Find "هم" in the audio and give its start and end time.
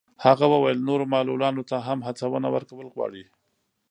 1.87-1.99